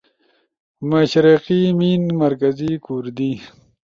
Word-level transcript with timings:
مشرقی 0.89 1.61
میِن، 1.77 2.03
مرکزی 2.21 2.71
کُوردی 2.85 3.31